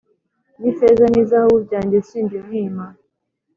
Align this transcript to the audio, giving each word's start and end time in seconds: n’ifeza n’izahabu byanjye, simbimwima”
n’ifeza 0.59 1.05
n’izahabu 1.09 1.55
byanjye, 1.65 1.97
simbimwima” 2.07 2.85